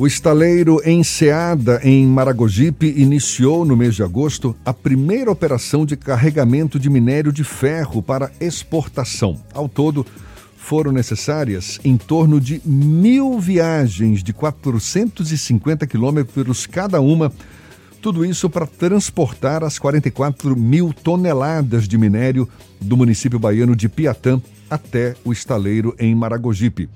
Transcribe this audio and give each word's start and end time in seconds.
O 0.00 0.06
estaleiro 0.06 0.80
Enseada, 0.82 1.78
em 1.84 2.06
Maragogipe, 2.06 2.86
iniciou 2.96 3.66
no 3.66 3.76
mês 3.76 3.94
de 3.94 4.02
agosto 4.02 4.56
a 4.64 4.72
primeira 4.72 5.30
operação 5.30 5.84
de 5.84 5.94
carregamento 5.94 6.80
de 6.80 6.88
minério 6.88 7.30
de 7.30 7.44
ferro 7.44 8.02
para 8.02 8.32
exportação. 8.40 9.38
Ao 9.52 9.68
todo, 9.68 10.06
foram 10.56 10.90
necessárias 10.90 11.78
em 11.84 11.98
torno 11.98 12.40
de 12.40 12.62
mil 12.64 13.38
viagens 13.38 14.22
de 14.22 14.32
450 14.32 15.86
quilômetros 15.86 16.66
cada 16.66 16.98
uma. 17.02 17.30
Tudo 18.00 18.24
isso 18.24 18.48
para 18.48 18.66
transportar 18.66 19.62
as 19.62 19.78
44 19.78 20.56
mil 20.56 20.94
toneladas 20.94 21.86
de 21.86 21.98
minério 21.98 22.48
do 22.80 22.96
município 22.96 23.38
baiano 23.38 23.76
de 23.76 23.86
Piatã 23.86 24.40
até 24.70 25.14
o 25.26 25.30
estaleiro 25.30 25.94
em 25.98 26.14
Maragogipe. 26.14 26.88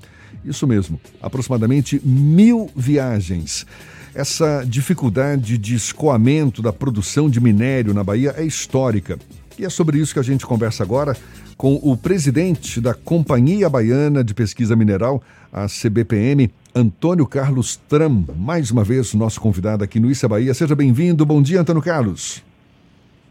Isso 0.45 0.67
mesmo, 0.67 1.01
aproximadamente 1.23 2.01
mil 2.05 2.71
viagens. 2.77 3.67
Essa 4.15 4.65
dificuldade 4.65 5.59
de 5.59 5.75
escoamento 5.75 6.63
da 6.63 6.73
produção 6.73 7.29
de 7.29 7.41
minério 7.41 7.93
na 7.93 8.05
Bahia 8.05 8.35
é 8.37 8.45
histórica. 8.45 9.19
E 9.59 9.65
é 9.65 9.71
sobre 9.71 9.99
isso 9.99 10.13
que 10.13 10.21
a 10.21 10.25
gente 10.25 10.47
conversa 10.47 10.83
agora 10.83 11.17
com 11.57 11.75
o 11.83 11.97
presidente 11.97 12.81
da 12.81 12.95
Companhia 12.95 13.69
Baiana 13.69 14.23
de 14.23 14.35
Pesquisa 14.35 14.77
Mineral, 14.77 15.23
a 15.53 15.67
CBPM, 15.67 16.51
Antônio 16.75 17.27
Carlos 17.27 17.77
Tram. 17.77 18.25
Mais 18.37 18.71
uma 18.71 18.83
vez, 18.83 19.15
nosso 19.15 19.41
convidado 19.41 19.85
aqui 19.85 20.01
no 20.01 20.11
Issa 20.11 20.29
Bahia. 20.29 20.53
Seja 20.53 20.75
bem-vindo. 20.75 21.25
Bom 21.25 21.41
dia, 21.41 21.61
Antônio 21.61 21.83
Carlos. 21.83 22.43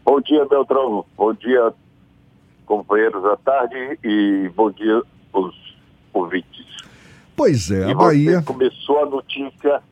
Bom 0.04 0.20
dia, 0.20 0.44
Beltrão. 0.46 1.04
Bom 1.16 1.34
dia, 1.34 1.72
companheiros 2.66 3.22
da 3.22 3.36
tarde 3.36 3.98
e 4.02 4.50
bom 4.54 4.70
dia 4.70 5.02
os 5.32 5.54
ouvintes. 6.12 6.63
Pois 7.36 7.70
é, 7.70 7.88
e 7.88 7.92
a 7.92 7.94
Bahia. 7.94 8.42
começou 8.42 9.02
a 9.02 9.06
notícia 9.06 9.82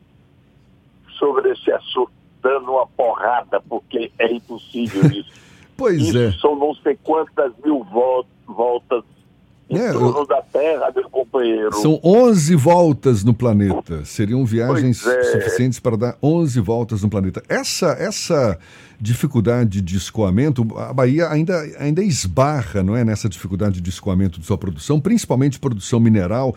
sobre 1.17 1.51
esse 1.51 1.71
assunto 1.71 2.11
dando 2.41 2.71
uma 2.71 2.85
porrada, 2.87 3.61
porque 3.61 4.11
é 4.19 4.31
impossível 4.31 5.05
isso. 5.11 5.31
pois 5.77 6.01
isso 6.01 6.17
é. 6.17 6.31
São 6.33 6.55
não 6.57 6.75
sei 6.75 6.97
quantas 7.01 7.53
mil 7.63 7.85
voltas 8.45 9.03
em 9.69 9.77
é, 9.77 9.91
torno 9.91 10.25
da 10.27 10.41
Terra, 10.41 10.91
meu 10.93 11.09
companheiro. 11.09 11.73
São 11.75 11.99
11 12.03 12.55
voltas 12.55 13.23
no 13.23 13.33
planeta. 13.33 14.03
Seriam 14.03 14.45
viagens 14.45 15.05
é. 15.07 15.23
suficientes 15.23 15.79
para 15.79 15.95
dar 15.95 16.17
11 16.21 16.59
voltas 16.59 17.01
no 17.01 17.09
planeta. 17.09 17.41
Essa, 17.47 17.87
essa 17.93 18.59
dificuldade 18.99 19.81
de 19.81 19.97
escoamento, 19.97 20.67
a 20.77 20.93
Bahia 20.93 21.29
ainda, 21.29 21.59
ainda 21.79 22.03
esbarra 22.03 22.83
não 22.83 22.95
é, 22.95 23.03
nessa 23.03 23.29
dificuldade 23.29 23.81
de 23.81 23.89
escoamento 23.89 24.39
de 24.39 24.45
sua 24.45 24.57
produção, 24.57 24.99
principalmente 24.99 25.59
produção 25.59 25.99
mineral 25.99 26.55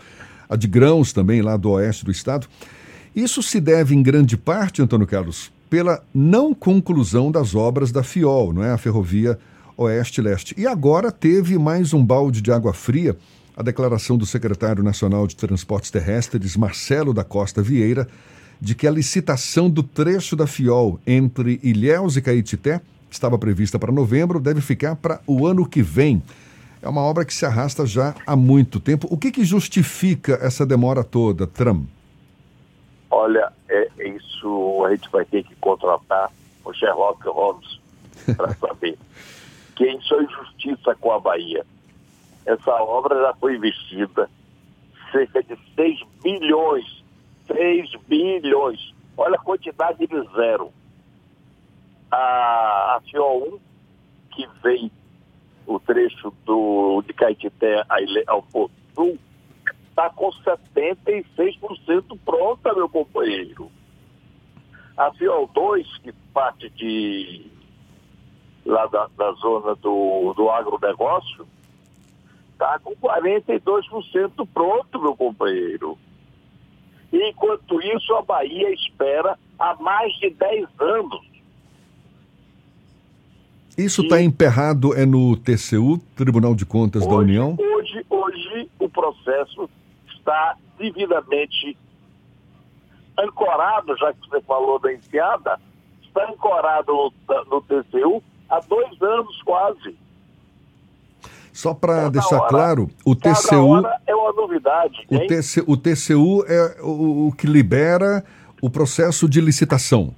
a 0.49 0.55
de 0.55 0.67
grãos 0.67 1.13
também, 1.13 1.41
lá 1.41 1.57
do 1.57 1.71
oeste 1.71 2.05
do 2.05 2.11
estado. 2.11 2.47
Isso 3.15 3.41
se 3.41 3.59
deve, 3.59 3.95
em 3.95 4.03
grande 4.03 4.37
parte, 4.37 4.81
Antônio 4.81 5.07
Carlos, 5.07 5.51
pela 5.69 6.03
não 6.13 6.53
conclusão 6.53 7.31
das 7.31 7.55
obras 7.55 7.91
da 7.91 8.03
FIOL, 8.03 8.53
não 8.53 8.63
é? 8.63 8.71
A 8.71 8.77
Ferrovia 8.77 9.37
Oeste-Leste. 9.75 10.55
E 10.57 10.65
agora 10.65 11.11
teve 11.11 11.57
mais 11.57 11.93
um 11.93 12.03
balde 12.03 12.41
de 12.41 12.51
água 12.51 12.73
fria, 12.73 13.17
a 13.55 13.63
declaração 13.63 14.17
do 14.17 14.25
secretário 14.25 14.83
nacional 14.83 15.27
de 15.27 15.35
Transportes 15.35 15.91
Terrestres, 15.91 16.55
Marcelo 16.55 17.13
da 17.13 17.23
Costa 17.23 17.61
Vieira, 17.61 18.07
de 18.59 18.75
que 18.75 18.87
a 18.87 18.91
licitação 18.91 19.69
do 19.69 19.83
trecho 19.83 20.35
da 20.35 20.47
FIOL 20.47 20.99
entre 21.05 21.59
Ilhéus 21.63 22.17
e 22.17 22.21
Caetité, 22.21 22.81
estava 23.09 23.37
prevista 23.37 23.79
para 23.79 23.91
novembro, 23.91 24.39
deve 24.39 24.61
ficar 24.61 24.95
para 24.95 25.21
o 25.25 25.45
ano 25.45 25.67
que 25.67 25.81
vem. 25.81 26.21
É 26.81 26.87
uma 26.87 27.01
obra 27.01 27.25
que 27.25 27.33
se 27.33 27.45
arrasta 27.45 27.85
já 27.85 28.13
há 28.25 28.35
muito 28.35 28.79
tempo. 28.79 29.07
O 29.09 29.17
que, 29.17 29.31
que 29.31 29.43
justifica 29.43 30.37
essa 30.41 30.65
demora 30.65 31.03
toda, 31.03 31.47
Trump? 31.47 31.87
Olha, 33.09 33.51
é, 33.69 33.89
isso 34.05 34.85
a 34.85 34.91
gente 34.91 35.09
vai 35.09 35.25
ter 35.25 35.43
que 35.43 35.55
contratar 35.55 36.31
o 36.63 36.73
Sherlock 36.73 37.27
Holmes 37.27 37.79
para 38.35 38.53
saber. 38.59 38.97
que 39.75 39.85
isso 39.85 40.15
é 40.15 40.23
injustiça 40.23 40.95
com 40.95 41.11
a 41.11 41.19
Bahia. 41.19 41.65
Essa 42.45 42.71
obra 42.71 43.19
já 43.21 43.33
foi 43.35 43.55
investida 43.55 44.29
cerca 45.11 45.41
de 45.43 45.57
6 45.75 45.99
bilhões. 46.21 47.03
6 47.47 47.91
bilhões. 48.07 48.93
Olha 49.17 49.35
a 49.35 49.39
quantidade 49.39 50.05
de 50.05 50.21
zero. 50.35 50.71
A, 52.11 52.95
a 52.95 53.01
CO1, 53.11 53.59
que 54.31 54.47
vem 54.63 54.91
o 55.67 55.79
trecho 55.79 56.33
do, 56.45 57.03
de 57.05 57.13
Caetité 57.13 57.83
ao 58.25 58.41
Porto 58.41 58.73
Sul, 58.95 59.19
está 59.89 60.09
com 60.09 60.31
76% 60.31 62.17
pronta, 62.25 62.73
meu 62.73 62.87
companheiro. 62.87 63.69
A 64.95 65.11
Fiol 65.13 65.47
2, 65.53 65.97
que 65.97 66.11
parte 66.33 66.69
de 66.69 67.51
lá 68.65 68.87
da, 68.87 69.07
da 69.17 69.31
zona 69.33 69.75
do, 69.75 70.33
do 70.35 70.49
agronegócio, 70.49 71.45
está 72.53 72.79
com 72.79 72.95
42% 72.95 74.47
pronto, 74.53 75.01
meu 75.01 75.15
companheiro. 75.15 75.97
Enquanto 77.11 77.81
isso, 77.81 78.15
a 78.15 78.21
Bahia 78.21 78.73
espera 78.73 79.37
há 79.59 79.75
mais 79.75 80.13
de 80.15 80.29
10 80.29 80.67
anos 80.79 81.36
isso 83.77 84.01
está 84.01 84.21
emperrado 84.21 84.95
é 84.95 85.05
no 85.05 85.37
TCU, 85.37 85.99
Tribunal 86.15 86.55
de 86.55 86.65
Contas 86.65 87.03
hoje, 87.03 87.11
da 87.11 87.15
União? 87.17 87.55
Hoje, 87.59 88.05
hoje 88.09 88.69
o 88.79 88.89
processo 88.89 89.69
está 90.07 90.55
devidamente 90.79 91.77
ancorado, 93.19 93.95
já 93.97 94.11
que 94.13 94.19
você 94.27 94.41
falou 94.41 94.79
da 94.79 94.91
enfiada, 94.91 95.59
está 96.03 96.27
ancorado 96.27 96.91
no, 96.91 97.11
no 97.45 97.61
TCU 97.61 98.23
há 98.49 98.59
dois 98.61 99.01
anos 99.01 99.41
quase. 99.43 99.95
Só 101.53 101.73
para 101.73 102.09
deixar 102.09 102.37
hora, 102.37 102.49
claro, 102.49 102.89
o 103.05 103.15
TCU 103.15 103.83
é 104.05 104.15
uma 104.15 104.31
novidade. 104.33 105.07
O, 105.09 105.19
TC, 105.25 105.63
o 105.65 105.75
TCU 105.75 106.45
é 106.47 106.81
o, 106.83 107.27
o 107.27 107.31
que 107.31 107.47
libera 107.47 108.23
o 108.61 108.69
processo 108.69 109.27
de 109.27 109.41
licitação. 109.41 110.13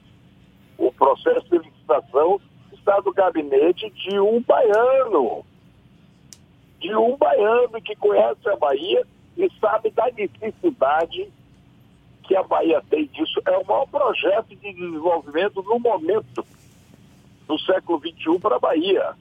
O 0.77 0.91
processo 0.91 1.49
de 1.49 1.57
licitação 1.59 2.41
está 2.89 2.99
do 3.01 3.13
gabinete 3.13 3.87
de 3.91 4.19
um 4.19 4.41
baiano. 4.41 5.45
De 6.79 6.95
um 6.95 7.15
baiano 7.15 7.79
que 7.81 7.95
conhece 7.95 8.49
a 8.49 8.55
Bahia 8.55 9.05
e 9.37 9.47
sabe 9.59 9.91
da 9.91 10.09
necessidade 10.11 11.31
que 12.23 12.35
a 12.35 12.41
Bahia 12.41 12.81
tem 12.89 13.05
disso. 13.07 13.39
É 13.45 13.57
o 13.57 13.65
maior 13.65 13.85
projeto 13.87 14.47
de 14.47 14.73
desenvolvimento 14.73 15.61
no 15.61 15.79
momento 15.79 16.45
do 17.47 17.59
século 17.59 17.99
XXI 17.99 18.39
para 18.39 18.55
a 18.55 18.59
Bahia. 18.59 19.13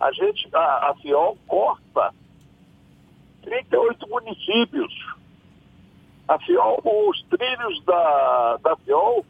A 0.00 0.10
gente, 0.10 0.48
a, 0.52 0.90
a 0.90 0.94
FIOL 0.96 1.38
corta 1.46 2.12
38 3.42 4.08
municípios. 4.08 4.92
A 6.26 6.38
FIOL, 6.40 6.80
os 6.84 7.22
trilhos 7.24 7.84
da, 7.84 8.56
da 8.56 8.76
FIOL 8.78 9.24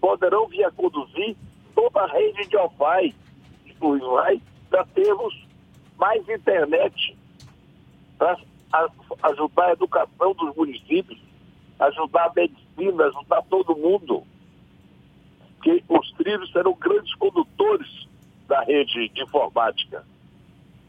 poderão 0.00 0.48
vir 0.48 0.64
a 0.64 0.70
conduzir 0.72 1.36
toda 1.74 2.00
a 2.00 2.06
rede 2.06 2.46
de 2.46 2.56
Wi-Fi, 2.56 3.14
Wi-Fi 3.80 4.42
para 4.70 4.84
termos 4.86 5.46
mais 5.98 6.28
internet 6.28 7.16
para 8.18 8.38
ajudar 9.22 9.66
a 9.66 9.72
educação 9.72 10.32
dos 10.34 10.54
municípios, 10.56 11.18
ajudar 11.78 12.26
a 12.26 12.32
medicina, 12.34 13.04
ajudar 13.04 13.42
todo 13.42 13.76
mundo. 13.76 14.24
Que 15.62 15.82
os 15.88 16.12
trilhos 16.12 16.50
serão 16.52 16.74
grandes 16.74 17.14
condutores 17.14 18.08
da 18.46 18.62
rede 18.62 19.08
de 19.08 19.22
informática. 19.22 20.04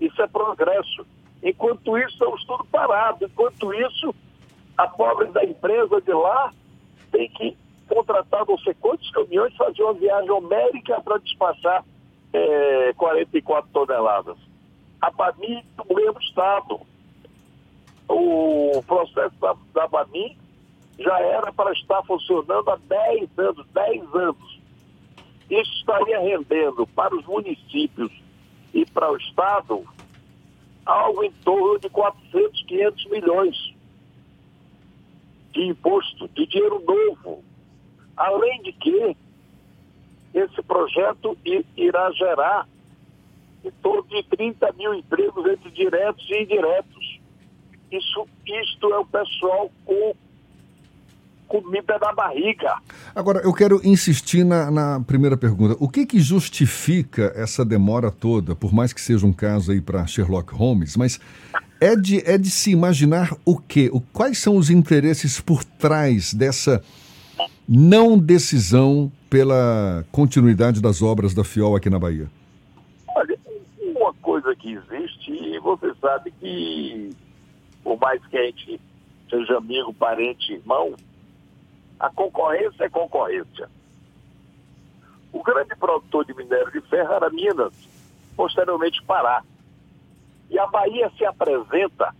Isso 0.01 0.21
é 0.21 0.27
progresso. 0.27 1.05
Enquanto 1.41 1.97
isso, 1.97 2.09
estamos 2.09 2.43
tudo 2.45 2.65
parado. 2.65 3.25
Enquanto 3.25 3.73
isso, 3.73 4.13
a 4.77 4.87
pobre 4.87 5.27
da 5.27 5.43
empresa 5.43 6.01
de 6.01 6.11
lá 6.11 6.51
tem 7.11 7.29
que 7.29 7.57
contratar 7.87 8.45
não 8.47 8.57
sei 8.59 8.73
quantos 8.75 9.09
caminhões, 9.11 9.55
fazer 9.55 9.83
uma 9.83 9.93
viagem 9.93 10.31
homérica 10.31 11.01
para 11.01 11.17
despachar 11.17 11.83
é, 12.33 12.93
44 12.93 13.69
toneladas. 13.71 14.37
A 15.01 15.11
BAMI 15.11 15.63
do 15.77 15.95
mesmo 15.95 16.19
estado. 16.19 16.81
O 18.07 18.83
processo 18.85 19.35
da, 19.39 19.55
da 19.73 19.87
BAMI 19.87 20.37
já 20.99 21.19
era 21.19 21.51
para 21.51 21.71
estar 21.73 22.03
funcionando 22.03 22.69
há 22.69 22.77
10 22.77 23.29
anos, 23.37 23.65
10 23.73 24.15
anos. 24.15 24.59
Isso 25.49 25.71
estaria 25.77 26.19
rendendo 26.19 26.87
para 26.87 27.15
os 27.15 27.25
municípios 27.25 28.11
e 28.73 28.85
para 28.85 29.11
o 29.11 29.17
Estado 29.17 29.83
algo 30.85 31.23
em 31.23 31.31
torno 31.31 31.79
de 31.79 31.89
400, 31.89 32.63
500 32.63 33.05
milhões 33.09 33.75
de 35.51 35.67
imposto, 35.67 36.27
de 36.29 36.45
dinheiro 36.45 36.83
novo 36.85 37.43
Além 38.17 38.61
de 38.61 38.71
que 38.73 39.15
esse 40.33 40.61
projeto 40.63 41.37
irá 41.77 42.11
gerar 42.11 42.67
em 43.63 43.71
torno 43.81 44.03
de 44.09 44.23
30 44.23 44.73
mil 44.73 44.93
empregos 44.93 45.45
entre 45.47 45.71
diretos 45.71 46.25
e 46.29 46.43
indiretos. 46.43 47.19
Isso, 47.91 48.27
isto 48.45 48.93
é 48.93 48.99
o 48.99 49.05
pessoal 49.05 49.71
com 49.85 50.13
comida 51.47 51.97
na 51.99 52.11
barriga. 52.11 52.75
Agora, 53.13 53.39
eu 53.39 53.53
quero 53.53 53.79
insistir 53.83 54.43
na, 54.43 54.69
na, 54.69 54.99
primeira 54.99 55.37
pergunta. 55.37 55.75
O 55.79 55.87
que 55.87 56.05
que 56.05 56.19
justifica 56.19 57.31
essa 57.35 57.63
demora 57.63 58.11
toda, 58.11 58.55
por 58.55 58.73
mais 58.73 58.91
que 58.91 58.99
seja 58.99 59.25
um 59.25 59.33
caso 59.33 59.71
aí 59.71 59.79
para 59.79 60.05
Sherlock 60.05 60.53
Holmes, 60.53 60.97
mas 60.97 61.19
é 61.79 61.95
de, 61.95 62.19
é 62.29 62.37
de 62.37 62.49
se 62.49 62.71
imaginar 62.71 63.31
o 63.45 63.57
quê? 63.57 63.89
O, 63.93 64.01
quais 64.01 64.39
são 64.39 64.57
os 64.57 64.69
interesses 64.69 65.39
por 65.39 65.63
trás 65.63 66.33
dessa 66.33 66.83
não 67.67 68.17
decisão 68.17 69.11
pela 69.29 70.05
continuidade 70.11 70.81
das 70.81 71.01
obras 71.01 71.33
da 71.33 71.43
FIOL 71.43 71.75
aqui 71.75 71.89
na 71.89 71.99
Bahia? 71.99 72.29
Olha, 73.15 73.37
uma 73.81 74.13
coisa 74.15 74.55
que 74.55 74.73
existe, 74.73 75.31
e 75.31 75.59
você 75.59 75.93
sabe 75.99 76.31
que, 76.39 77.09
por 77.83 77.99
mais 77.99 78.23
que 78.27 78.37
a 78.37 78.43
gente 78.45 78.79
seja 79.29 79.57
amigo, 79.57 79.93
parente, 79.93 80.53
irmão, 80.53 80.93
a 81.99 82.09
concorrência 82.09 82.83
é 82.83 82.89
concorrência. 82.89 83.69
O 85.33 85.43
grande 85.43 85.75
produtor 85.75 86.25
de 86.25 86.33
minério 86.33 86.71
de 86.71 86.81
ferro 86.81 87.13
era 87.13 87.29
Minas, 87.29 87.73
posteriormente 88.35 89.03
Pará. 89.03 89.43
E 90.49 90.59
a 90.59 90.67
Bahia 90.67 91.11
se 91.17 91.25
apresenta 91.25 92.15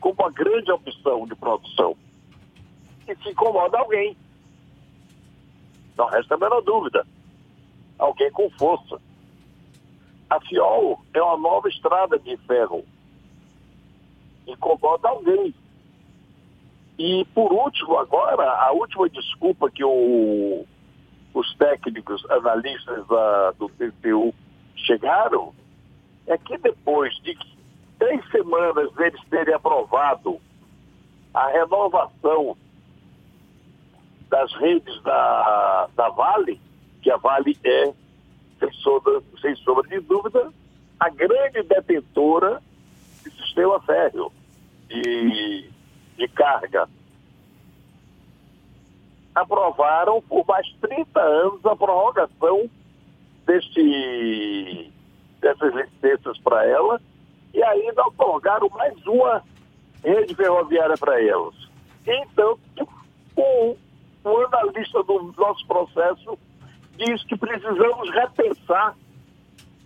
como 0.00 0.16
uma 0.18 0.30
grande 0.30 0.70
opção 0.70 1.26
de 1.26 1.34
produção. 1.34 1.96
E 3.08 3.14
se 3.16 3.30
incomoda 3.30 3.78
alguém. 3.78 4.16
Não 5.96 6.06
resta 6.06 6.34
a 6.34 6.38
menor 6.38 6.60
dúvida. 6.62 7.06
Alguém 7.98 8.30
com 8.32 8.50
força. 8.50 9.00
A 10.28 10.40
Fiol 10.40 11.00
é 11.12 11.22
uma 11.22 11.36
nova 11.36 11.68
estrada 11.68 12.18
de 12.18 12.36
ferro. 12.38 12.84
Incomoda 14.46 15.08
alguém. 15.08 15.54
E, 16.98 17.24
por 17.34 17.52
último, 17.52 17.98
agora, 17.98 18.50
a 18.50 18.72
última 18.72 19.08
desculpa 19.08 19.70
que 19.70 19.84
o, 19.84 20.64
os 21.32 21.54
técnicos, 21.56 22.24
analistas 22.30 23.06
da, 23.06 23.50
do 23.52 23.68
TCU 23.68 24.34
chegaram 24.76 25.52
é 26.26 26.38
que 26.38 26.56
depois 26.58 27.14
de 27.22 27.36
três 27.98 28.30
semanas 28.30 28.90
eles 28.98 29.20
terem 29.28 29.54
aprovado 29.54 30.40
a 31.32 31.48
renovação 31.48 32.56
das 34.34 34.52
redes 34.54 35.00
da, 35.04 35.88
da 35.94 36.08
Vale, 36.08 36.60
que 37.00 37.08
a 37.08 37.16
Vale 37.16 37.56
é, 37.62 37.92
sem 38.58 38.72
sombra, 38.72 39.22
sem 39.40 39.54
sombra 39.56 39.88
de 39.88 40.00
dúvida, 40.00 40.52
a 40.98 41.08
grande 41.08 41.62
detentora 41.62 42.60
de 43.22 43.30
sistema 43.30 43.80
férreo, 43.82 44.32
de 44.88 45.70
de 46.16 46.28
carga. 46.28 46.88
Aprovaram 49.34 50.20
por 50.22 50.44
mais 50.46 50.66
30 50.80 51.20
anos 51.20 51.64
a 51.66 51.76
prorrogação 51.76 52.68
deste, 53.46 54.92
dessas 55.40 55.74
licenças 55.74 56.38
para 56.38 56.64
ela 56.66 57.00
e 57.52 57.62
ainda 57.62 58.06
otorgaram 58.06 58.68
mais 58.70 58.94
uma 59.06 59.42
rede 60.02 60.34
ferroviária 60.34 60.96
para 60.96 61.20
elas. 61.22 61.54
Então, 62.06 62.58
o, 63.36 63.76
o 64.24 64.46
analista 64.46 65.02
do 65.02 65.34
nosso 65.36 65.66
processo 65.66 66.38
diz 66.96 67.22
que 67.24 67.36
precisamos 67.36 68.10
repensar 68.10 68.96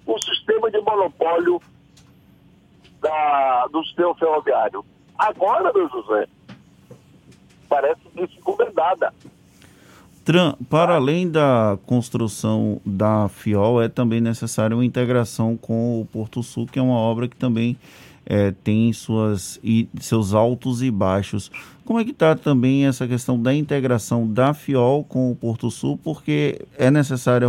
o 0.07 0.19
sistema 0.19 0.71
de 0.71 0.81
monopólio 0.81 1.61
da, 3.01 3.67
do 3.73 3.85
sistema 3.85 4.15
ferroviário. 4.15 4.85
Agora, 5.19 5.73
meu 5.73 5.89
José, 5.89 6.27
parece 7.69 8.01
que 8.15 8.29
para 10.69 10.97
além 10.97 11.31
da 11.31 11.79
construção 11.87 12.83
da 12.85 13.29
FIOL, 13.31 13.81
é 13.81 13.89
também 13.89 14.21
necessária 14.21 14.77
uma 14.77 14.85
integração 14.85 15.57
com 15.57 16.03
o 16.03 16.05
Porto 16.05 16.43
Sul, 16.43 16.67
que 16.67 16.79
é 16.79 16.83
uma 16.83 16.99
obra 16.99 17.27
que 17.27 17.37
também 17.37 17.79
é, 18.31 18.51
tem 18.51 18.93
suas, 18.93 19.59
e, 19.65 19.89
seus 19.99 20.35
altos 20.35 20.83
e 20.83 20.91
baixos. 20.91 21.51
Como 21.83 21.99
é 21.99 22.05
que 22.05 22.11
está 22.11 22.37
também 22.37 22.87
essa 22.87 23.09
questão 23.09 23.41
da 23.41 23.55
integração 23.55 24.31
da 24.31 24.53
FIOL 24.53 25.03
com 25.03 25.33
o 25.33 25.35
Porto 25.35 25.71
Sul? 25.71 25.99
Porque 26.05 26.61
é 26.77 26.91
necessária 26.91 27.49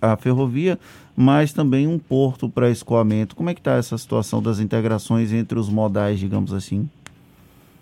a, 0.00 0.16
ferrovia, 0.16 0.78
mas 1.14 1.52
também 1.52 1.86
um 1.86 1.98
porto 1.98 2.48
para 2.48 2.70
escoamento. 2.70 3.36
Como 3.36 3.50
é 3.50 3.54
que 3.54 3.60
está 3.60 3.74
essa 3.74 3.98
situação 3.98 4.42
das 4.42 4.58
integrações 4.58 5.34
entre 5.34 5.58
os 5.58 5.68
modais, 5.68 6.18
digamos 6.18 6.54
assim? 6.54 6.88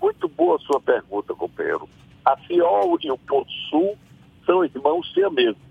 Muito 0.02 0.28
boa 0.28 0.58
sua 0.58 0.80
pergunta, 0.80 1.32
companheiro. 1.34 1.88
A 2.24 2.36
FIOL 2.36 2.98
e 3.00 3.12
o 3.12 3.18
Porto 3.18 3.52
Sul 3.70 3.96
são 4.44 4.64
irmãos 4.64 5.08
siameses. 5.14 5.62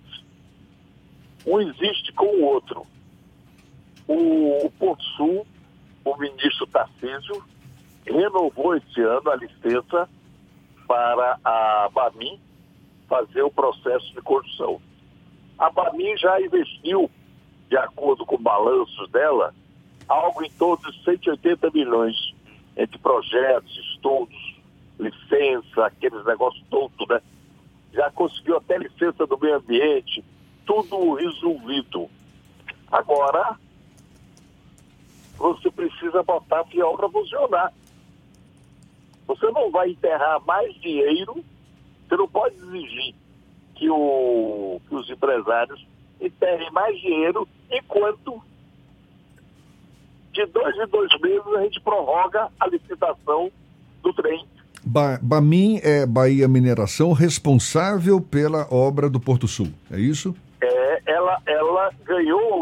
Um 1.46 1.60
existe 1.60 2.14
com 2.14 2.26
o 2.26 2.44
outro. 2.46 2.88
O 4.08 4.72
Porto 4.80 5.04
Sul, 5.18 5.46
o 6.04 6.18
ministro 6.18 6.68
Tarcísio, 6.68 7.44
renovou 8.06 8.76
esse 8.76 9.02
ano 9.02 9.30
a 9.30 9.36
licença 9.36 10.10
para 10.88 11.40
a 11.44 11.90
BAMIN 11.94 12.40
fazer 13.08 13.42
o 13.42 13.52
processo 13.52 14.14
de 14.14 14.22
construção. 14.22 14.82
A 15.58 15.70
BAMIN 15.70 16.18
já 16.18 16.42
investiu, 16.42 17.10
de 17.70 17.78
acordo 17.78 18.26
com 18.26 18.38
balanços 18.38 19.10
dela, 19.12 19.54
algo 20.08 20.44
em 20.44 20.50
torno 20.52 20.92
de 20.92 21.04
180 21.04 21.72
milhões 21.72 22.34
entre 22.76 22.98
projetos, 22.98 23.72
estudos, 23.94 24.56
licença, 25.00 25.86
aqueles 25.86 26.26
negócios 26.26 26.64
todos, 26.70 27.08
né? 27.08 27.22
Já 27.94 28.10
conseguiu 28.12 28.58
até 28.58 28.78
licença 28.78 29.26
do 29.28 29.38
meio 29.40 29.58
ambiente, 29.58 30.24
tudo 30.66 31.14
resolvido. 31.14 32.10
Agora, 32.92 33.58
você 35.44 35.70
precisa 35.70 36.24
botar 36.24 36.64
fiel 36.66 36.94
para 36.96 37.10
funcionar. 37.10 37.74
Você 39.28 39.52
não 39.52 39.70
vai 39.70 39.90
enterrar 39.90 40.42
mais 40.46 40.74
dinheiro, 40.76 41.44
você 42.08 42.16
não 42.16 42.28
pode 42.28 42.56
exigir 42.56 43.14
que, 43.76 43.90
o, 43.90 44.80
que 44.88 44.96
os 44.96 45.10
empresários 45.10 45.86
enterrem 46.22 46.72
mais 46.72 46.98
dinheiro 47.00 47.48
enquanto 47.70 48.42
de 50.32 50.46
dois 50.48 50.76
em 50.78 50.88
dois 50.88 51.12
meses 51.22 51.48
a 51.58 51.62
gente 51.64 51.82
prorroga 51.82 52.50
a 52.60 52.68
licitação 52.68 53.52
do 54.02 54.14
trem. 54.14 54.46
Ba 54.86 55.20
Bamin 55.22 55.80
é 55.84 56.06
Bahia 56.06 56.48
Mineração 56.48 57.12
responsável 57.12 58.20
pela 58.22 58.68
obra 58.74 59.10
do 59.10 59.20
Porto 59.20 59.48
Sul, 59.48 59.68
é 59.92 60.00
isso? 60.00 60.36
É, 60.62 61.02
ela, 61.06 61.42
ela 61.46 61.92
ganhou 62.06 62.53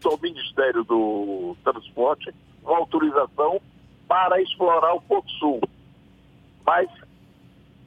junto 0.00 0.08
ao 0.08 0.18
Ministério 0.18 0.82
do 0.82 1.54
Transporte, 1.62 2.34
uma 2.62 2.78
autorização 2.78 3.60
para 4.08 4.40
explorar 4.40 4.94
o 4.94 5.02
Porto 5.02 5.30
Sul. 5.32 5.60
Mas 6.64 6.88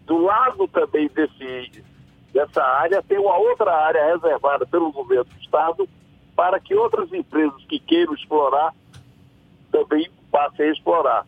do 0.05 0.19
lado 0.19 0.67
também 0.67 1.09
desse, 1.09 1.83
dessa 2.31 2.63
área 2.63 3.01
tem 3.01 3.17
uma 3.17 3.35
outra 3.37 3.73
área 3.75 4.13
reservada 4.13 4.65
pelo 4.65 4.91
governo 4.91 5.25
do 5.25 5.41
estado 5.41 5.89
para 6.35 6.59
que 6.59 6.75
outras 6.75 7.11
empresas 7.11 7.63
que 7.65 7.79
queiram 7.79 8.13
explorar 8.13 8.73
também 9.71 10.09
passem 10.31 10.67
a 10.67 10.71
explorar. 10.71 11.25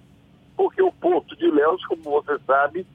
Porque 0.55 0.81
o 0.81 0.91
Porto 0.91 1.35
de 1.35 1.49
Léus, 1.49 1.85
como 1.85 2.03
você 2.03 2.39
sabe, 2.45 2.85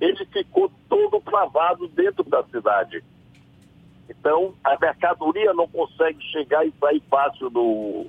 ele 0.00 0.24
ficou 0.26 0.70
todo 0.88 1.20
travado 1.20 1.88
dentro 1.88 2.22
da 2.24 2.42
cidade. 2.44 3.02
Então, 4.10 4.52
a 4.64 4.76
mercadoria 4.76 5.54
não 5.54 5.68
consegue 5.68 6.20
chegar 6.32 6.66
e 6.66 6.74
sair 6.80 7.00
fácil 7.08 7.48
do, 7.48 8.06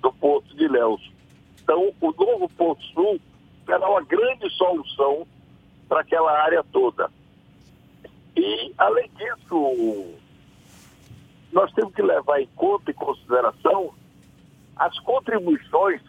do 0.00 0.12
Porto 0.12 0.56
de 0.56 0.68
Léus. 0.68 1.12
Então, 1.60 1.92
o 2.00 2.12
novo 2.12 2.48
Porto 2.50 2.82
Sul 2.94 3.20
será 3.66 3.90
uma 3.90 4.02
grande 4.02 4.48
solução 4.50 5.26
para 5.88 6.00
aquela 6.00 6.30
área 6.30 6.62
toda. 6.72 7.10
E, 8.36 8.72
além 8.78 9.10
disso, 9.16 10.14
nós 11.52 11.72
temos 11.72 11.92
que 11.92 12.02
levar 12.02 12.40
em 12.40 12.46
conta 12.54 12.92
e 12.92 12.94
consideração 12.94 13.92
as 14.76 14.96
contribuições 15.00 16.00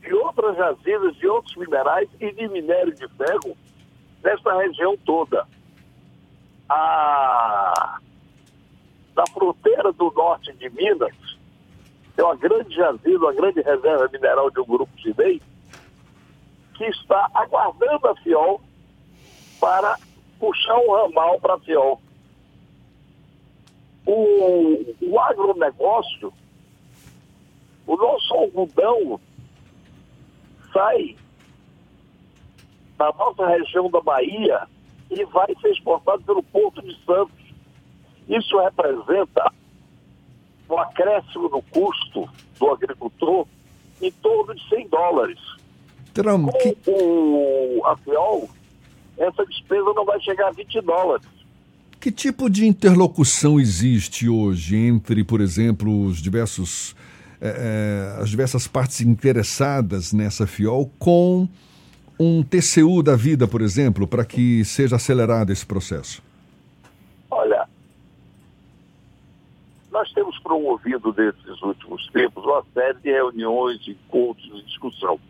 de 0.00 0.14
outras 0.14 0.56
jazidas, 0.56 1.14
de 1.16 1.28
outros 1.28 1.54
minerais 1.56 2.08
e 2.18 2.32
de 2.32 2.48
minério 2.48 2.94
de 2.94 3.06
ferro 3.08 3.56
nessa 4.24 4.56
região 4.56 4.96
toda. 5.04 5.46
A... 6.68 8.00
Da 9.20 9.26
fronteira 9.26 9.92
do 9.92 10.10
norte 10.16 10.50
de 10.54 10.70
Minas, 10.70 11.14
é 12.16 12.24
uma 12.24 12.34
grande 12.36 12.74
jazida, 12.74 13.18
uma 13.18 13.34
grande 13.34 13.60
reserva 13.60 14.08
mineral 14.10 14.50
de 14.50 14.60
um 14.60 14.64
grupo 14.64 14.90
chinês, 14.98 15.42
que 16.74 16.84
está 16.84 17.30
aguardando 17.34 18.08
a 18.08 18.16
FIOL 18.16 18.62
para 19.60 19.98
puxar 20.38 20.78
um 20.78 20.90
ramal 20.90 21.38
para 21.38 21.52
a 21.52 21.60
FIOL. 21.60 22.00
O, 24.06 24.86
o 25.02 25.20
agronegócio, 25.20 26.32
o 27.86 27.96
nosso 27.96 28.32
algodão 28.32 29.20
sai 30.72 31.14
na 32.98 33.12
nossa 33.12 33.46
região 33.48 33.90
da 33.90 34.00
Bahia 34.00 34.66
e 35.10 35.22
vai 35.26 35.54
ser 35.60 35.72
exportado 35.72 36.22
pelo 36.22 36.42
Porto 36.42 36.80
de 36.80 36.96
Santos. 37.04 37.49
Isso 38.30 38.56
representa 38.60 39.52
um 40.70 40.78
acréscimo 40.78 41.48
no 41.48 41.60
custo 41.62 42.28
do 42.58 42.70
agricultor 42.70 43.46
em 44.00 44.12
torno 44.12 44.54
de 44.54 44.68
100 44.68 44.88
dólares. 44.88 45.38
Trump, 46.14 46.50
Com 46.50 46.58
que, 46.58 46.76
o 46.86 47.82
a 47.84 47.96
FIOL, 47.96 48.48
essa 49.18 49.44
despesa 49.46 49.92
não 49.94 50.04
vai 50.04 50.20
chegar 50.20 50.48
a 50.48 50.52
20 50.52 50.80
dólares. 50.80 51.26
que 52.00 52.10
tipo 52.10 52.48
de 52.48 52.66
interlocução 52.66 53.60
existe 53.60 54.28
hoje 54.28 54.74
entre, 54.76 55.22
por 55.22 55.40
exemplo, 55.40 56.04
os 56.06 56.22
diversos, 56.22 56.96
eh, 57.40 58.14
eh, 58.16 58.22
as 58.22 58.30
diversas 58.30 58.66
partes 58.66 59.02
interessadas 59.02 60.12
nessa 60.12 60.46
FIOL 60.46 60.90
com 60.98 61.46
um 62.18 62.42
TCU 62.42 63.02
da 63.02 63.16
vida, 63.16 63.46
por 63.46 63.60
exemplo, 63.60 64.06
para 64.06 64.24
que 64.24 64.64
seja 64.64 64.96
acelerado 64.96 65.52
esse 65.52 65.66
processo? 65.66 66.22
Olha, 67.30 67.68
nós 70.00 70.10
temos 70.12 70.38
promovido 70.38 71.14
nesses 71.16 71.60
últimos 71.62 72.06
tempos 72.08 72.42
uma 72.42 72.64
série 72.72 72.98
de 73.00 73.10
reuniões, 73.10 73.86
encontros 73.86 74.46
e 74.58 74.62
discussão. 74.64 75.20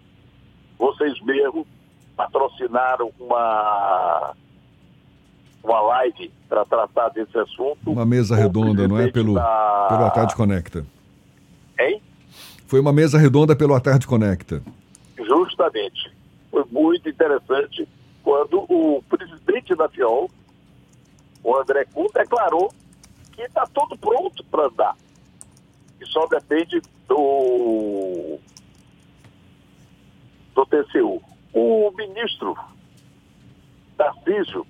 Vocês 0.78 1.20
mesmos 1.22 1.66
patrocinaram 2.16 3.10
uma, 3.18 4.32
uma 5.64 5.80
live 5.80 6.30
para 6.48 6.64
tratar 6.64 7.08
desse 7.08 7.36
assunto. 7.36 7.78
Uma 7.90 8.06
mesa 8.06 8.36
redonda, 8.36 8.86
não 8.86 8.96
é? 8.96 9.10
Pelo, 9.10 9.34
da- 9.34 9.86
pelo 9.88 10.04
A 10.04 10.10
Tarde 10.10 10.36
Conecta. 10.36 10.86
Hein? 11.80 12.00
Foi 12.68 12.78
uma 12.78 12.92
mesa 12.92 13.18
redonda 13.18 13.56
pelo 13.56 13.74
A 13.74 13.80
Tarde 13.80 14.06
Conecta. 14.06 14.62
Justamente. 15.18 16.12
Foi 16.48 16.64
muito 16.70 17.08
interessante 17.08 17.88
quando 18.22 18.60
o 18.68 19.02
presidente 19.08 19.74
da 19.74 19.88
FIOL, 19.88 20.30
o 21.42 21.56
André 21.56 21.84
Kuhn, 21.86 22.06
declarou 22.14 22.72
que 23.32 23.42
está 23.42 23.64
tudo 23.66 23.96
pronto 23.98 24.44
para 24.44 24.66
andar. 24.66 24.96
E 26.00 26.06
só 26.06 26.26
depende 26.26 26.80
do, 27.06 28.38
do 30.54 30.66
TCU. 30.66 31.22
O 31.52 31.90
ministro 31.96 32.56
Tarcísio, 33.96 34.66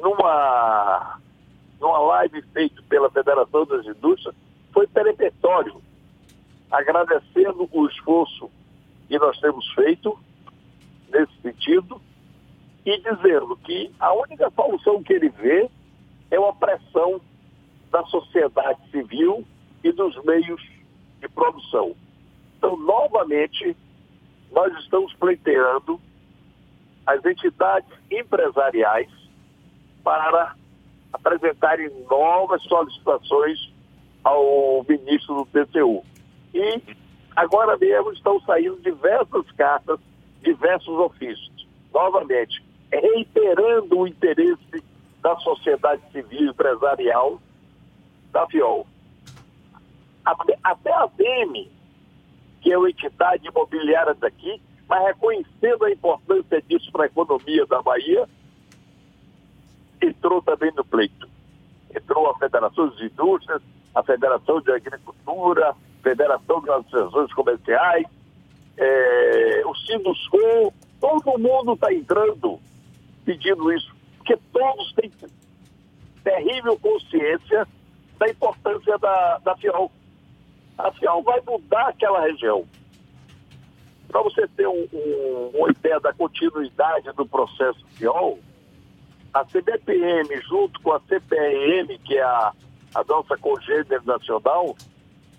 numa, 0.00 1.20
numa 1.80 1.98
live 1.98 2.42
feita 2.52 2.82
pela 2.88 3.10
Federação 3.10 3.64
das 3.66 3.86
Indústrias, 3.86 4.34
foi 4.72 4.86
perepetório, 4.86 5.80
agradecendo 6.70 7.68
o 7.70 7.86
esforço 7.86 8.50
que 9.06 9.18
nós 9.18 9.38
temos 9.38 9.70
feito 9.74 10.18
nesse 11.10 11.32
sentido 11.42 12.00
e 12.84 12.98
dizendo 12.98 13.56
que 13.58 13.92
a 14.00 14.12
única 14.12 14.50
solução 14.50 15.02
que 15.02 15.12
ele 15.12 15.28
vê 15.28 15.70
é 16.30 16.40
uma 16.40 16.54
pressão 16.54 17.20
da 17.92 18.02
sociedade 18.06 18.80
civil 18.90 19.46
e 19.84 19.92
dos 19.92 20.16
meios 20.24 20.60
de 21.20 21.28
produção. 21.28 21.94
Então, 22.56 22.76
novamente, 22.78 23.76
nós 24.50 24.72
estamos 24.78 25.12
pleiteando 25.14 26.00
as 27.06 27.24
entidades 27.24 27.90
empresariais 28.10 29.10
para 30.02 30.56
apresentarem 31.12 31.90
novas 32.10 32.62
solicitações 32.64 33.72
ao 34.24 34.84
ministro 34.88 35.34
do 35.34 35.46
TCU. 35.46 36.02
E 36.54 36.82
agora 37.36 37.76
mesmo 37.76 38.12
estão 38.12 38.40
saindo 38.40 38.80
diversas 38.80 39.50
cartas, 39.52 40.00
diversos 40.42 40.98
ofícios. 40.98 41.68
Novamente, 41.92 42.64
reiterando 42.90 43.98
o 43.98 44.06
interesse 44.06 44.82
da 45.20 45.36
sociedade 45.36 46.02
civil 46.10 46.50
empresarial 46.50 47.40
da 48.32 48.46
FIOL. 48.46 48.86
Até, 50.24 50.58
até 50.62 50.92
a 50.92 51.06
DEME, 51.06 51.70
que 52.60 52.72
é 52.72 52.78
uma 52.78 52.90
entidade 52.90 53.46
imobiliária 53.46 54.14
daqui, 54.14 54.60
mas 54.88 55.04
reconhecendo 55.04 55.84
a 55.84 55.90
importância 55.90 56.62
disso 56.62 56.90
para 56.92 57.04
a 57.04 57.06
economia 57.06 57.66
da 57.66 57.82
Bahia, 57.82 58.28
entrou 60.00 60.42
também 60.42 60.72
no 60.74 60.84
pleito. 60.84 61.28
Entrou 61.94 62.30
a 62.30 62.38
Federação 62.38 62.88
de 62.90 63.06
Indústrias, 63.06 63.62
a 63.94 64.02
Federação 64.02 64.60
de 64.60 64.72
Agricultura, 64.72 65.70
a 65.70 65.74
Federação 66.02 66.60
de 66.60 66.70
Associações 66.70 67.32
Comerciais, 67.34 68.06
é, 68.76 69.62
o 69.66 69.74
Sinduscom, 69.74 70.72
todo 71.00 71.38
mundo 71.38 71.74
está 71.74 71.92
entrando 71.92 72.58
pedindo 73.24 73.72
isso, 73.72 73.94
porque 74.16 74.36
todos 74.52 74.92
têm 74.94 75.10
terrível 76.24 76.78
consciência 76.78 77.66
da 78.22 78.30
importância 78.30 78.96
da, 78.98 79.38
da 79.38 79.56
FIOL. 79.56 79.90
A 80.78 80.92
FIOL 80.92 81.22
vai 81.24 81.40
mudar 81.40 81.88
aquela 81.88 82.20
região. 82.20 82.64
Para 84.06 84.22
você 84.22 84.46
ter 84.48 84.68
um, 84.68 84.86
um, 84.92 85.50
uma 85.54 85.70
ideia 85.70 85.98
da 85.98 86.12
continuidade 86.12 87.10
do 87.12 87.26
processo 87.26 87.84
FIOL, 87.96 88.38
a 89.34 89.44
CBPM, 89.44 90.40
junto 90.42 90.80
com 90.82 90.92
a 90.92 91.00
CPM, 91.00 91.98
que 91.98 92.16
é 92.16 92.22
a, 92.22 92.52
a 92.94 93.04
nossa 93.04 93.36
congênere 93.38 94.04
nacional, 94.04 94.76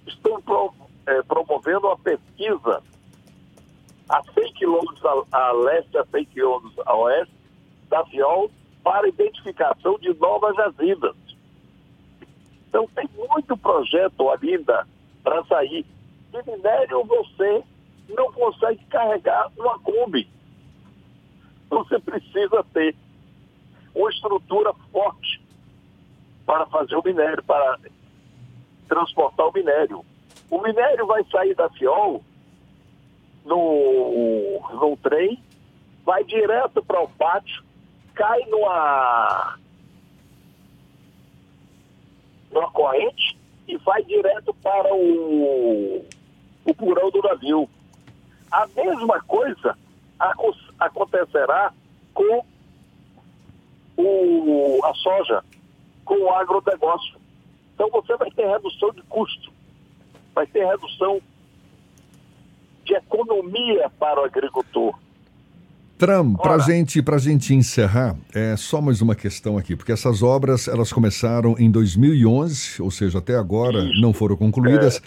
estão 0.05 0.41
pro, 0.41 0.73
eh, 1.05 1.21
promovendo 1.23 1.87
uma 1.87 1.97
pesquisa 1.97 2.81
a 4.09 4.21
100 4.33 4.53
quilômetros 4.53 5.05
a, 5.05 5.37
a 5.37 5.51
leste, 5.53 5.97
a 5.97 6.05
100 6.05 6.25
quilômetros 6.25 6.87
a 6.87 6.95
oeste 6.97 7.33
da 7.87 8.03
FIOL 8.07 8.51
para 8.83 9.07
identificação 9.07 9.97
de 9.99 10.13
novas 10.15 10.55
jazidas. 10.55 11.15
Então 12.73 12.87
tem 12.95 13.07
muito 13.15 13.55
projeto 13.55 14.31
ainda 14.31 14.87
para 15.23 15.45
sair. 15.45 15.85
De 16.31 16.51
minério 16.51 17.03
você 17.03 17.63
não 18.09 18.31
consegue 18.31 18.83
carregar 18.85 19.51
uma 19.55 19.77
Kombi. 19.77 20.27
Você 21.69 21.99
precisa 21.99 22.65
ter 22.73 22.95
uma 23.93 24.09
estrutura 24.09 24.73
forte 24.91 25.39
para 26.47 26.65
fazer 26.65 26.95
o 26.95 27.03
minério, 27.05 27.43
para 27.43 27.77
transportar 28.87 29.47
o 29.49 29.53
minério. 29.53 30.03
O 30.49 30.59
minério 30.59 31.05
vai 31.05 31.23
sair 31.25 31.53
da 31.53 31.69
FIOL 31.69 32.23
no, 33.45 34.59
no 34.71 34.97
trem, 34.97 35.39
vai 36.03 36.23
direto 36.23 36.83
para 36.83 37.01
o 37.03 37.07
pátio, 37.07 37.63
cai 38.15 38.39
numa, 38.47 39.59
numa 42.51 42.71
corrente 42.93 43.37
e 43.67 43.77
vai 43.77 44.03
direto 44.03 44.53
para 44.55 44.93
o, 44.93 46.05
o 46.65 46.75
porão 46.75 47.09
do 47.09 47.21
navio. 47.21 47.69
A 48.51 48.67
mesma 48.67 49.21
coisa 49.23 49.77
aco- 50.19 50.55
acontecerá 50.79 51.73
com 52.13 52.45
o, 53.97 54.79
a 54.83 54.93
soja, 54.95 55.43
com 56.05 56.15
o 56.15 56.29
agronegócio. 56.29 57.17
Então 57.73 57.89
você 57.89 58.15
vai 58.15 58.29
ter 58.31 58.47
redução 58.47 58.91
de 58.91 59.01
custo, 59.03 59.51
vai 60.35 60.45
ter 60.45 60.65
redução 60.65 61.19
de 62.83 62.93
economia 62.93 63.89
para 63.97 64.21
o 64.21 64.25
agricultor. 64.25 64.99
Tram, 65.97 66.33
para 66.33 66.57
gente, 66.57 67.03
a 67.05 67.17
gente 67.17 67.53
encerrar, 67.53 68.15
é 68.33 68.57
só 68.57 68.81
mais 68.81 69.01
uma 69.01 69.15
questão 69.15 69.57
aqui, 69.57 69.75
porque 69.75 69.91
essas 69.91 70.23
obras 70.23 70.67
elas 70.67 70.91
começaram 70.91 71.55
em 71.57 71.69
2011, 71.69 72.81
ou 72.81 72.89
seja, 72.89 73.19
até 73.19 73.35
agora 73.37 73.83
Isso. 73.83 74.01
não 74.01 74.11
foram 74.11 74.35
concluídas. 74.35 75.01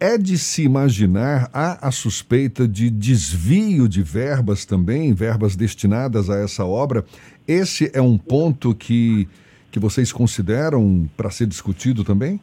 É. 0.00 0.16
de 0.16 0.38
se 0.38 0.62
imaginar, 0.62 1.50
há 1.52 1.88
a 1.88 1.90
suspeita 1.90 2.68
de 2.68 2.88
desvio 2.88 3.88
de 3.88 4.00
verbas 4.00 4.64
também, 4.64 5.12
verbas 5.12 5.56
destinadas 5.56 6.30
a 6.30 6.36
essa 6.36 6.64
obra. 6.64 7.04
Esse 7.46 7.90
é 7.92 8.00
um 8.00 8.16
ponto 8.16 8.74
que, 8.76 9.28
que 9.72 9.80
vocês 9.80 10.12
consideram 10.12 11.10
para 11.16 11.30
ser 11.30 11.48
discutido 11.48 12.04
também? 12.04 12.40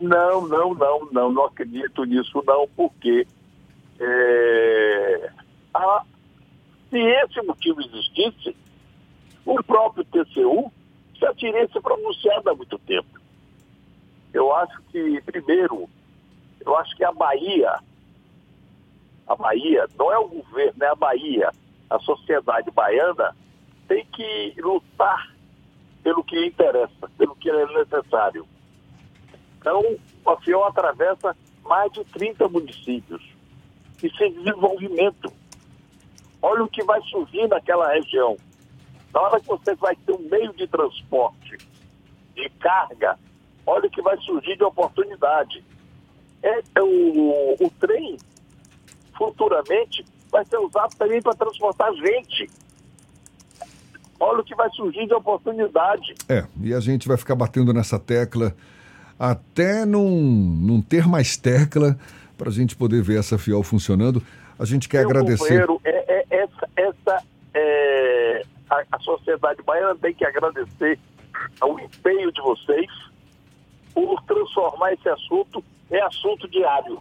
Não, 0.00 0.48
não, 0.48 0.74
não, 0.74 1.08
não, 1.12 1.32
não 1.32 1.44
acredito 1.44 2.04
nisso 2.04 2.42
não, 2.44 2.66
porque 2.76 3.24
é, 4.00 5.30
se 6.94 7.00
esse 7.00 7.42
motivo 7.42 7.80
existisse, 7.80 8.56
o 9.44 9.60
próprio 9.64 10.04
TCU 10.04 10.72
já 11.14 11.34
teria 11.34 11.66
se 11.66 11.80
pronunciado 11.80 12.50
há 12.50 12.54
muito 12.54 12.78
tempo. 12.78 13.18
Eu 14.32 14.54
acho 14.54 14.80
que, 14.92 15.20
primeiro, 15.22 15.88
eu 16.64 16.76
acho 16.76 16.96
que 16.96 17.02
a 17.02 17.10
Bahia, 17.10 17.80
a 19.26 19.34
Bahia, 19.34 19.88
não 19.98 20.12
é 20.12 20.18
o 20.18 20.28
governo, 20.28 20.84
é 20.84 20.86
a 20.86 20.94
Bahia, 20.94 21.50
a 21.90 21.98
sociedade 21.98 22.70
baiana 22.70 23.36
tem 23.88 24.06
que 24.06 24.54
lutar 24.60 25.34
pelo 26.04 26.22
que 26.22 26.46
interessa, 26.46 27.10
pelo 27.18 27.34
que 27.34 27.50
é 27.50 27.66
necessário. 27.66 28.46
Então, 29.58 29.82
a 30.26 30.36
FIOL 30.36 30.66
atravessa 30.66 31.36
mais 31.64 31.90
de 31.92 32.04
30 32.04 32.48
municípios. 32.48 33.22
Isso 34.00 34.22
é 34.22 34.28
desenvolvimento. 34.28 35.32
Olha 36.46 36.62
o 36.62 36.68
que 36.68 36.84
vai 36.84 37.00
surgir 37.04 37.48
naquela 37.48 37.90
região. 37.94 38.36
Na 39.14 39.22
hora 39.22 39.40
que 39.40 39.46
você 39.46 39.74
vai 39.76 39.96
ter 39.96 40.12
um 40.12 40.28
meio 40.28 40.52
de 40.52 40.66
transporte 40.66 41.56
de 42.34 42.50
carga, 42.60 43.18
olha 43.66 43.86
o 43.86 43.90
que 43.90 44.02
vai 44.02 44.14
surgir 44.18 44.54
de 44.54 44.62
oportunidade. 44.62 45.64
É, 46.42 46.58
é 46.74 46.82
o, 46.82 47.56
o 47.58 47.70
trem, 47.80 48.18
futuramente, 49.16 50.04
vai 50.30 50.44
ser 50.44 50.58
usado 50.58 50.94
também 50.96 51.22
para 51.22 51.32
transportar 51.32 51.90
gente. 51.94 52.50
Olha 54.20 54.40
o 54.40 54.44
que 54.44 54.54
vai 54.54 54.68
surgir 54.72 55.06
de 55.06 55.14
oportunidade. 55.14 56.14
É, 56.28 56.44
e 56.60 56.74
a 56.74 56.80
gente 56.80 57.08
vai 57.08 57.16
ficar 57.16 57.36
batendo 57.36 57.72
nessa 57.72 57.98
tecla 57.98 58.54
até 59.18 59.86
não, 59.86 60.10
não 60.10 60.82
ter 60.82 61.08
mais 61.08 61.38
tecla 61.38 61.98
para 62.36 62.50
a 62.50 62.52
gente 62.52 62.76
poder 62.76 63.02
ver 63.02 63.18
essa 63.18 63.38
fiel 63.38 63.62
funcionando. 63.62 64.22
A 64.58 64.66
gente 64.66 64.90
quer 64.90 65.00
Meu 65.00 65.08
agradecer. 65.08 65.66
Essa, 66.88 67.14
essa 67.14 67.24
é, 67.54 68.42
a, 68.70 68.84
a 68.92 68.98
sociedade 69.00 69.62
baiana 69.62 69.96
tem 69.96 70.14
que 70.14 70.24
agradecer 70.24 70.98
ao 71.60 71.78
empenho 71.78 72.32
de 72.32 72.40
vocês 72.40 72.90
por 73.92 74.20
transformar 74.22 74.92
esse 74.92 75.08
assunto 75.08 75.64
em 75.90 76.00
assunto 76.00 76.48
diário. 76.48 77.00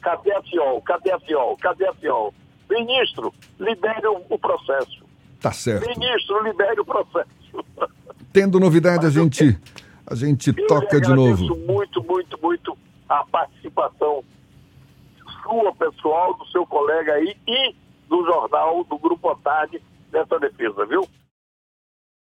Cadê 0.00 0.32
a 0.32 0.42
FIOL? 0.42 0.82
Cadê 0.82 1.12
a 1.12 1.20
FIOL? 1.20 1.56
Cadê 1.56 1.86
a 1.86 1.94
FIOL? 1.94 2.34
Ministro, 2.68 3.32
libere 3.58 4.06
o, 4.06 4.22
o 4.28 4.38
processo. 4.38 5.04
Tá 5.40 5.52
certo. 5.52 5.88
Ministro, 5.88 6.42
libere 6.42 6.80
o 6.80 6.84
processo. 6.84 7.30
Tendo 8.32 8.58
novidade, 8.58 9.06
a 9.06 9.10
gente, 9.10 9.58
a 10.06 10.14
gente 10.14 10.52
toca 10.66 11.00
de 11.00 11.14
novo. 11.14 11.56
muito, 11.56 12.02
muito, 12.02 12.38
muito 12.42 12.78
a 13.08 13.24
participação 13.24 14.24
sua, 15.42 15.74
pessoal, 15.74 16.34
do 16.34 16.46
seu 16.46 16.64
colega 16.66 17.14
aí 17.14 17.36
e 17.46 17.74
do 18.12 18.26
jornal 18.26 18.84
do 18.84 18.98
Grupo 18.98 19.34
Tarde 19.36 19.82
dessa 20.10 20.38
defesa, 20.38 20.84
viu? 20.84 21.08